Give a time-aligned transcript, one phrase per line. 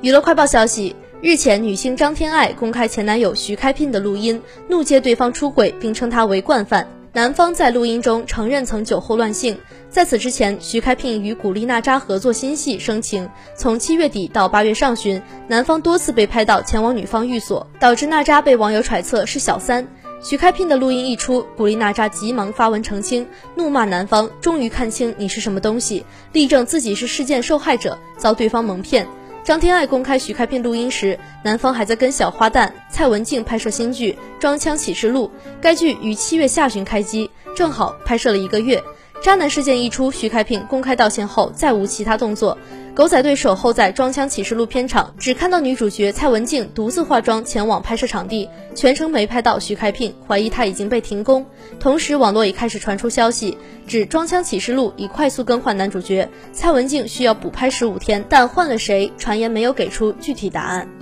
[0.00, 6.86] 娱乐快报消息，日前，女星张天爱公开前男友徐开聘的录音，怒揭对方出轨，并称他为惯犯。
[7.12, 9.58] 男方在录音中承认曾酒后乱性。
[9.90, 13.24] 在此之前，徐开聘与古力娜扎合作新戏《生情》，
[13.56, 19.84] 从七月底到八月上旬，男方多次被拍到前往女方寓所，导致娜扎被网友揣测是小三。
[20.22, 23.26] 徐开聘的录音一出，古力娜扎急忙发文澄清，
[23.56, 29.08] 怒骂男方终于看清你是什么东西，力证自己是事件受害者，遭对方蒙骗。
[29.48, 38.84] 张天爱公开徐开骋录音时，男方还在跟小花旦蔡文静拍摄新剧《装腔启示录》，该剧于七月下旬开机，正好拍摄了一个月。
[39.20, 42.56] 渣男事件一出，徐开闢公开道歉后再无其他动作。
[42.94, 51.44] 狗仔队守候在《装腔启示录》片场，只看到女主角蔡文静独自化妆前往拍摄场地，全程没拍到徐开闢，怀疑他已经被停工。
[51.80, 60.97] 同时，网络也开始传出消息，指《装腔启示录》已快速更换男主角，蔡文静需要补拍十五天，但换了谁，传言没有给出具体答案。